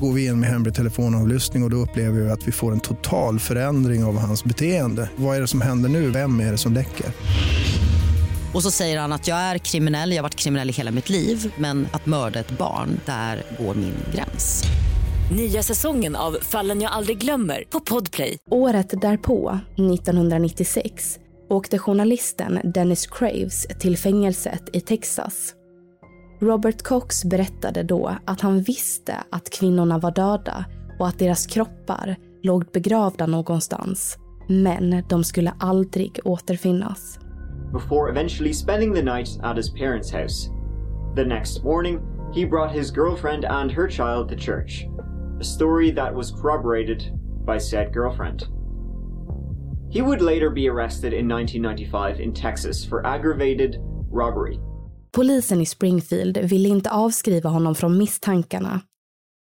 Går 0.00 0.12
vi 0.12 0.26
in 0.26 0.40
med 0.40 0.48
hemlig 0.48 0.74
telefonavlyssning 0.74 1.62
och, 1.62 1.66
och 1.66 1.70
då 1.70 1.76
upplever 1.76 2.20
vi 2.20 2.30
att 2.30 2.48
vi 2.48 2.52
får 2.52 2.72
en 2.72 2.80
total 2.80 3.38
förändring 3.38 4.04
av 4.04 4.18
hans 4.18 4.44
beteende. 4.44 5.10
Vad 5.16 5.36
är 5.36 5.40
det 5.40 5.46
som 5.46 5.60
händer 5.60 5.88
nu? 5.88 6.10
Vem 6.10 6.40
är 6.40 6.52
det 6.52 6.58
som 6.58 6.72
läcker? 6.72 7.06
Och 8.54 8.62
så 8.62 8.70
säger 8.70 9.00
han 9.00 9.12
att 9.12 9.28
jag 9.28 9.38
är 9.38 9.58
kriminell, 9.58 10.10
jag 10.10 10.18
har 10.18 10.22
varit 10.22 10.34
kriminell 10.34 10.70
i 10.70 10.72
hela 10.72 10.90
mitt 10.90 11.08
liv 11.08 11.54
men 11.58 11.88
att 11.92 12.06
mörda 12.06 12.40
ett 12.40 12.58
barn, 12.58 13.00
där 13.04 13.42
går 13.58 13.74
min 13.74 13.94
gräns. 14.14 14.64
Nya 15.36 15.62
säsongen 15.62 16.16
av 16.16 16.36
Fallen 16.42 16.80
jag 16.80 16.92
aldrig 16.92 17.18
glömmer 17.18 17.64
på 17.70 17.80
Podplay. 17.80 18.36
Året 18.50 19.00
därpå, 19.00 19.58
1996, 19.76 21.18
åkte 21.50 21.78
journalisten 21.78 22.60
Dennis 22.64 23.06
Craves 23.06 23.66
till 23.80 23.96
fängelset 23.96 24.62
i 24.72 24.80
Texas. 24.80 25.54
Robert 26.38 26.82
Cox 26.82 27.24
berättade 27.24 27.82
då 27.82 28.10
att 28.24 28.40
han 28.40 28.60
visste 28.60 29.14
att 29.30 29.50
kvinnorna 29.50 29.98
var 29.98 30.10
döda 30.10 30.64
och 30.98 31.08
att 31.08 31.18
deras 31.18 31.46
kroppar 31.46 32.16
låg 32.42 32.64
begravda 32.72 33.26
någonstans. 33.26 34.18
Men 34.48 35.02
de 35.08 35.24
skulle 35.24 35.52
aldrig 35.58 36.20
återfinnas. 36.24 37.18
Before 37.72 38.10
eventually 38.10 38.52
spending 38.52 38.94
the 38.94 39.02
night 39.02 39.28
at 39.42 39.56
his 39.56 39.74
parents' 39.74 40.12
house. 40.12 40.50
The 41.16 41.24
next 41.24 41.64
morning, 41.64 42.00
he 42.34 42.46
brought 42.46 42.72
his 42.72 42.90
girlfriend 42.90 43.44
and 43.44 43.72
her 43.72 43.88
child 43.88 44.28
to 44.28 44.36
church. 44.36 44.86
A 45.40 45.44
story 45.44 45.94
that 45.94 46.14
was 46.14 46.30
corroborated 46.30 47.02
by 47.46 47.58
said 47.58 47.92
girlfriend. 47.92 48.46
He 49.90 50.02
would 50.02 50.20
later 50.20 50.50
be 50.50 50.68
arrested 50.68 51.12
in 51.12 51.28
1995 51.28 52.20
in 52.20 52.32
Texas 52.34 52.84
for 52.84 53.06
aggravated 53.06 53.76
robbery. 54.10 54.60
Polisen 55.16 55.60
i 55.60 55.66
Springfield 55.66 56.38
ville 56.38 56.68
inte 56.68 56.90
avskriva 56.90 57.50
honom 57.50 57.74
från 57.74 57.98
misstankarna. 57.98 58.80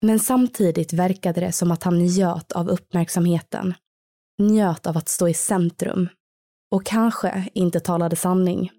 Men 0.01 0.19
samtidigt 0.19 0.93
verkade 0.93 1.41
det 1.41 1.51
som 1.51 1.71
att 1.71 1.83
han 1.83 1.99
njöt 1.99 2.51
av 2.51 2.69
uppmärksamheten. 2.69 3.73
Njöt 4.39 4.87
av 4.87 4.97
att 4.97 5.09
stå 5.09 5.27
i 5.27 5.33
centrum. 5.33 6.09
Och 6.71 6.85
kanske 6.85 7.49
inte 7.53 7.79
talade 7.79 8.15
sanning. 8.15 8.71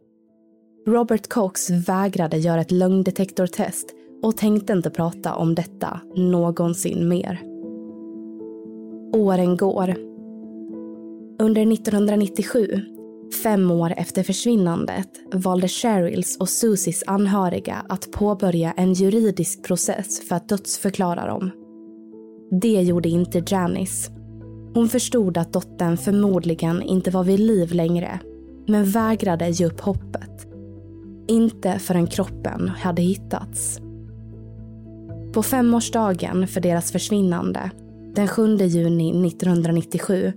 Robert 0.87 1.29
Cox 1.29 1.71
vägrade 1.71 2.39
göra 2.39 2.61
ett 2.61 2.71
lögndetektortest 2.71 3.95
och 4.23 4.37
tänkte 4.37 4.73
inte 4.73 4.91
prata 4.91 5.35
om 5.35 5.55
detta 5.55 6.01
någonsin 6.17 7.09
mer. 7.09 7.41
Åren 9.13 9.57
går. 9.57 9.95
Under 11.39 11.73
1997, 11.73 12.85
fem 13.35 13.71
år 13.71 13.95
efter 13.97 14.23
försvinnandet, 14.23 15.09
valde 15.33 15.69
Cheryls 15.69 16.37
och 16.37 16.49
Susies 16.49 17.05
anhöriga 17.07 17.87
att 17.89 18.13
påbörja 18.13 18.73
en 18.73 18.93
juridisk 18.93 19.65
process 19.65 20.29
för 20.29 20.37
att 20.37 20.49
dödsförklara 20.49 21.27
dem. 21.27 21.51
Det 22.61 22.83
gjorde 22.83 23.09
inte 23.09 23.45
Janice. 23.47 24.13
Hon 24.75 24.89
förstod 24.89 25.39
att 25.39 25.53
dottern 25.53 25.97
förmodligen 25.97 26.83
inte 26.83 27.11
var 27.11 27.25
vid 27.25 27.41
liv 27.41 27.73
längre, 27.73 28.21
men 28.69 28.85
vägrade 28.85 29.51
ge 29.51 29.67
upp 29.67 29.81
hoppet. 29.81 30.47
Inte 31.29 31.79
förrän 31.79 32.07
kroppen 32.07 32.69
hade 32.69 33.03
hittats. 33.03 33.81
På 35.33 35.43
femårsdagen 35.43 36.47
för 36.47 36.61
deras 36.61 36.93
försvinnande, 36.93 37.71
den 38.15 38.29
7 38.29 38.57
juni 38.57 39.27
1997, 39.29 40.33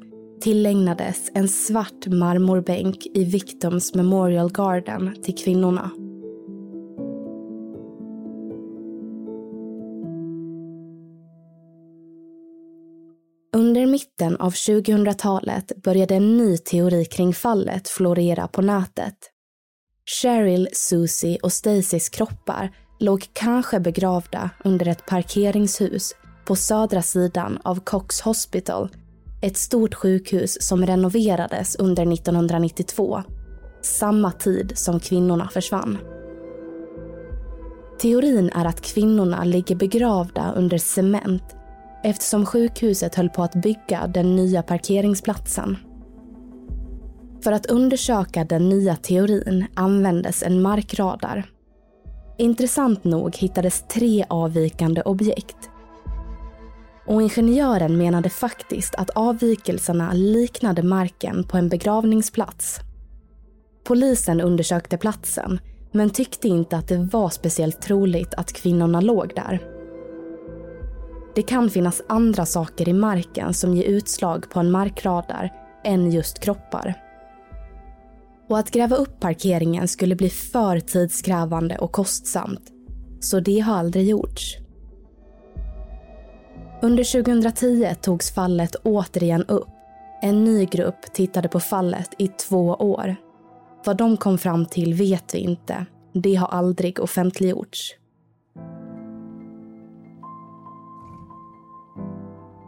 tillägnades 0.45 1.31
en 1.33 1.47
svart 1.47 2.07
marmorbänk 2.07 3.05
i 3.13 3.23
Victims 3.23 3.93
Memorial 3.93 4.51
Garden 4.51 5.15
till 5.23 5.35
kvinnorna. 5.35 5.91
Under 13.55 13.85
mitten 13.85 14.37
av 14.37 14.51
2000-talet 14.51 15.71
började 15.83 16.15
en 16.15 16.37
ny 16.37 16.57
teori 16.57 17.05
kring 17.05 17.33
fallet 17.33 17.87
florera 17.87 18.47
på 18.47 18.61
nätet. 18.61 19.17
Cheryl, 20.21 20.69
Susie 20.73 21.37
och 21.43 21.53
Stacys 21.53 22.09
kroppar 22.09 22.75
låg 22.99 23.25
kanske 23.33 23.79
begravda 23.79 24.49
under 24.63 24.87
ett 24.87 25.05
parkeringshus 25.05 26.15
på 26.45 26.55
södra 26.55 27.01
sidan 27.01 27.59
av 27.63 27.79
Cox 27.79 28.21
Hospital, 28.21 28.89
ett 29.41 29.57
stort 29.57 29.93
sjukhus 29.93 30.57
som 30.61 30.85
renoverades 30.85 31.75
under 31.75 32.13
1992, 32.13 33.23
samma 33.81 34.31
tid 34.31 34.71
som 34.75 34.99
kvinnorna 34.99 35.49
försvann. 35.53 35.97
Teorin 37.99 38.49
är 38.49 38.65
att 38.65 38.81
kvinnorna 38.81 39.43
ligger 39.43 39.75
begravda 39.75 40.53
under 40.55 40.77
cement 40.77 41.43
eftersom 42.03 42.45
sjukhuset 42.45 43.15
höll 43.15 43.29
på 43.29 43.43
att 43.43 43.55
bygga 43.55 44.07
den 44.07 44.35
nya 44.35 44.63
parkeringsplatsen. 44.63 45.77
För 47.43 47.51
att 47.51 47.65
undersöka 47.65 48.43
den 48.43 48.69
nya 48.69 48.95
teorin 48.95 49.65
användes 49.73 50.43
en 50.43 50.61
markradar. 50.61 51.45
Intressant 52.37 53.03
nog 53.03 53.35
hittades 53.35 53.83
tre 53.87 54.25
avvikande 54.29 55.01
objekt. 55.01 55.69
Och 57.05 57.21
ingenjören 57.21 57.97
menade 57.97 58.29
faktiskt 58.29 58.95
att 58.95 59.09
avvikelserna 59.09 60.13
liknade 60.13 60.83
marken 60.83 61.43
på 61.43 61.57
en 61.57 61.69
begravningsplats. 61.69 62.79
Polisen 63.83 64.41
undersökte 64.41 64.97
platsen 64.97 65.59
men 65.91 66.09
tyckte 66.09 66.47
inte 66.47 66.77
att 66.77 66.87
det 66.87 66.97
var 66.97 67.29
speciellt 67.29 67.81
troligt 67.81 68.33
att 68.33 68.53
kvinnorna 68.53 69.01
låg 69.01 69.31
där. 69.35 69.61
Det 71.35 71.41
kan 71.41 71.69
finnas 71.69 72.01
andra 72.09 72.45
saker 72.45 72.89
i 72.89 72.93
marken 72.93 73.53
som 73.53 73.73
ger 73.73 73.83
utslag 73.83 74.49
på 74.49 74.59
en 74.59 74.71
markradar 74.71 75.53
än 75.83 76.11
just 76.11 76.39
kroppar. 76.39 76.93
Och 78.49 78.57
att 78.57 78.71
gräva 78.71 78.95
upp 78.95 79.19
parkeringen 79.19 79.87
skulle 79.87 80.15
bli 80.15 80.29
för 80.29 80.79
tidskrävande 80.79 81.77
och 81.77 81.91
kostsamt. 81.91 82.71
Så 83.19 83.39
det 83.39 83.59
har 83.59 83.75
aldrig 83.75 84.09
gjorts. 84.09 84.64
Under 86.81 87.03
2010 87.03 87.95
togs 88.01 88.33
fallet 88.33 88.75
återigen 88.83 89.43
upp. 89.43 89.67
En 90.21 90.43
ny 90.43 90.65
grupp 90.65 91.13
tittade 91.13 91.47
på 91.47 91.59
fallet 91.59 92.09
i 92.17 92.27
två 92.27 92.67
år. 92.67 93.15
Vad 93.85 93.97
de 93.97 94.17
kom 94.17 94.37
fram 94.37 94.65
till 94.65 94.93
vet 94.93 95.35
vi 95.35 95.39
inte. 95.39 95.85
Det 96.13 96.35
har 96.35 96.47
aldrig 96.47 96.99
offentliggjorts. 96.99 97.95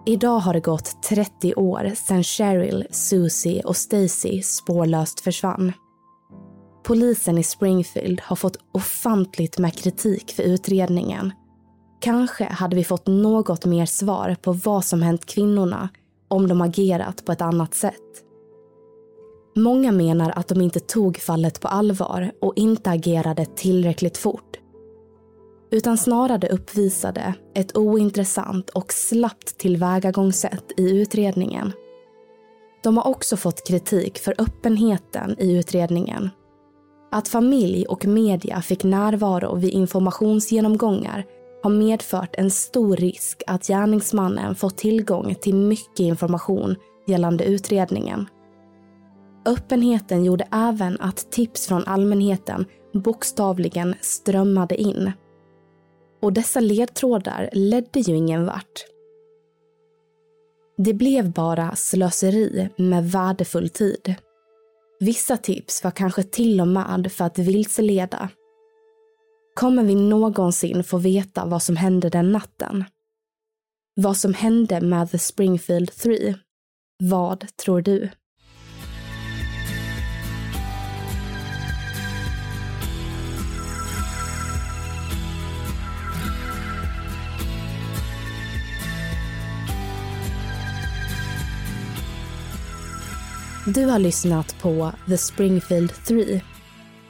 Idag 0.05 0.39
har 0.39 0.53
det 0.53 0.59
gått 0.59 1.03
30 1.03 1.55
år 1.55 1.91
sedan 1.95 2.23
Cheryl, 2.23 2.87
Susie 2.91 3.61
och 3.63 3.77
Stacy 3.77 4.41
spårlöst 4.41 5.19
försvann. 5.19 5.73
Polisen 6.83 7.37
i 7.37 7.43
Springfield 7.43 8.21
har 8.21 8.35
fått 8.35 8.57
ofantligt 8.71 9.57
med 9.57 9.73
kritik 9.77 10.31
för 10.31 10.43
utredningen. 10.43 11.31
Kanske 11.99 12.43
hade 12.43 12.75
vi 12.75 12.83
fått 12.83 13.07
något 13.07 13.65
mer 13.65 13.85
svar 13.85 14.35
på 14.41 14.51
vad 14.51 14.85
som 14.85 15.01
hänt 15.01 15.25
kvinnorna 15.25 15.89
om 16.27 16.47
de 16.47 16.61
agerat 16.61 17.25
på 17.25 17.31
ett 17.31 17.41
annat 17.41 17.73
sätt. 17.73 18.23
Många 19.55 19.91
menar 19.91 20.33
att 20.35 20.47
de 20.47 20.61
inte 20.61 20.79
tog 20.79 21.17
fallet 21.17 21.61
på 21.61 21.67
allvar 21.67 22.31
och 22.41 22.53
inte 22.55 22.89
agerade 22.89 23.45
tillräckligt 23.45 24.17
fort. 24.17 24.57
Utan 25.71 25.97
snarare 25.97 26.49
uppvisade 26.49 27.33
ett 27.55 27.77
ointressant 27.77 28.69
och 28.69 28.93
slappt 28.93 29.57
tillvägagångssätt 29.57 30.71
i 30.77 31.01
utredningen. 31.01 31.73
De 32.83 32.97
har 32.97 33.07
också 33.07 33.37
fått 33.37 33.67
kritik 33.67 34.19
för 34.19 34.35
öppenheten 34.37 35.35
i 35.39 35.57
utredningen. 35.57 36.29
Att 37.11 37.27
familj 37.27 37.85
och 37.85 38.05
media 38.05 38.61
fick 38.61 38.83
närvaro 38.83 39.55
vid 39.55 39.73
informationsgenomgångar 39.73 41.25
har 41.67 41.73
medfört 41.73 42.35
en 42.37 42.51
stor 42.51 42.95
risk 42.95 43.43
att 43.47 43.67
gärningsmannen 43.67 44.55
fått 44.55 44.77
tillgång 44.77 45.35
till 45.35 45.55
mycket 45.55 45.99
information 45.99 46.75
gällande 47.07 47.43
utredningen. 47.43 48.25
Öppenheten 49.45 50.23
gjorde 50.25 50.47
även 50.51 51.01
att 51.01 51.31
tips 51.31 51.67
från 51.67 51.83
allmänheten 51.85 52.65
bokstavligen 52.93 53.95
strömmade 54.01 54.75
in. 54.75 55.11
Och 56.21 56.33
dessa 56.33 56.59
ledtrådar 56.59 57.49
ledde 57.53 57.99
ju 57.99 58.15
ingen 58.15 58.45
vart. 58.45 58.85
Det 60.77 60.93
blev 60.93 61.31
bara 61.31 61.75
slöseri 61.75 62.69
med 62.77 63.11
värdefull 63.11 63.69
tid. 63.69 64.15
Vissa 64.99 65.37
tips 65.37 65.83
var 65.83 65.91
kanske 65.91 66.23
till 66.23 66.61
och 66.61 66.67
med 66.67 67.11
för 67.11 67.25
att 67.25 67.39
vilseleda. 67.39 68.29
Kommer 69.57 69.83
vi 69.83 69.95
någonsin 69.95 70.83
få 70.83 70.97
veta 70.97 71.45
vad 71.45 71.63
som 71.63 71.75
hände 71.75 72.09
den 72.09 72.31
natten? 72.31 72.83
Vad 73.95 74.17
som 74.17 74.33
hände 74.33 74.81
med 74.81 75.11
The 75.11 75.19
Springfield 75.19 75.91
3? 75.91 76.35
Vad 77.03 77.45
tror 77.55 77.81
du? 77.81 78.09
Du 93.65 93.85
har 93.85 93.99
lyssnat 93.99 94.55
på 94.61 94.91
The 95.07 95.17
Springfield 95.17 95.93
3. 96.05 96.41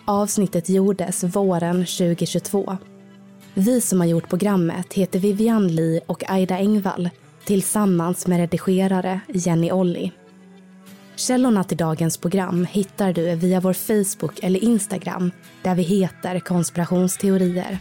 Avsnittet 0.10 0.70
gjordes 0.70 1.24
våren 1.24 1.86
2022. 1.86 2.78
Vi 3.54 3.82
som 3.82 4.00
har 4.00 4.08
gjort 4.08 4.30
programmet 4.30 4.94
heter 4.94 5.20
Vivian 5.20 5.68
Lee 5.68 6.02
och 6.06 6.30
Aida 6.30 6.58
Engvall 6.58 7.10
tillsammans 7.46 8.28
med 8.28 8.38
redigerare 8.38 9.20
Jenny 9.28 9.72
Olli. 9.72 10.12
Källorna 11.16 11.64
till 11.64 11.78
dagens 11.78 12.18
program 12.18 12.66
hittar 12.66 13.14
du 13.14 13.36
via 13.36 13.60
vår 13.60 13.74
Facebook 13.74 14.40
eller 14.44 14.64
Instagram 14.64 15.32
där 15.62 15.76
vi 15.76 15.84
heter 15.84 16.40
konspirationsteorier. 16.40 17.78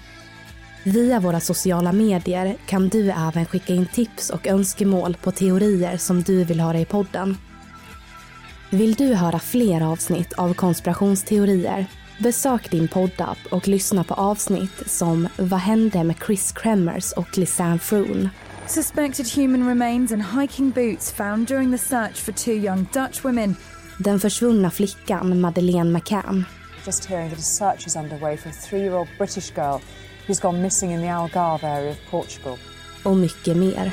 Via 0.84 1.20
våra 1.20 1.40
sociala 1.40 1.92
medier 1.92 2.56
kan 2.66 2.88
du 2.88 3.10
även 3.10 3.46
skicka 3.46 3.74
in 3.74 3.86
tips 3.86 4.30
och 4.30 4.46
önskemål 4.46 5.16
på 5.22 5.30
teorier 5.30 5.96
som 5.96 6.22
du 6.22 6.44
vill 6.44 6.60
höra 6.60 6.80
i 6.80 6.84
podden. 6.84 7.36
Vill 8.70 8.94
du 8.94 9.14
höra 9.14 9.38
fler 9.38 9.80
avsnitt 9.92 10.32
av 10.32 10.54
konspirationsteorier? 10.54 11.86
Besök 12.18 12.70
din 12.70 12.88
poddapp 12.88 13.38
och 13.50 13.68
lyssna 13.68 14.05
på 14.05 14.14
avsnitt 14.14 14.83
som 14.87 15.29
Vad 15.37 15.61
hände 15.61 16.05
med 16.05 16.16
Chris 16.26 16.52
Kremers 16.52 17.12
och 17.12 17.38
Lisanne 17.38 17.79
Froon? 17.79 18.29
Suspected 18.66 19.26
human 19.26 19.68
remains 19.68 20.12
and 20.12 20.22
hiking 20.40 20.70
boots 20.70 21.12
found 21.12 21.48
during 21.48 21.72
the 21.72 21.79
search 21.79 22.16
for 22.16 22.33
two 22.33 22.52
young 22.52 22.87
Dutch 22.92 23.24
women. 23.24 23.57
Den 23.98 24.20
försvunna 24.20 24.70
flickan 24.70 25.40
Madeleine 25.40 25.90
McCann. 25.90 26.44
Just 26.87 27.07
hearing 27.07 27.31
that 27.31 27.38
a 27.38 27.42
search 27.42 27.87
is 27.87 27.96
underway 27.96 28.37
for 28.37 28.48
a 28.48 28.52
three-year-old 28.52 29.09
British 29.18 29.55
girl 29.55 29.81
who's 30.26 30.42
gone 30.42 30.62
missing 30.62 30.92
in 30.92 31.00
the 31.00 31.09
Algarve 31.09 31.64
area 31.64 31.90
of 31.90 32.11
Portugal. 32.11 32.59
Och 33.05 33.16
mycket 33.16 33.57
mer. 33.57 33.92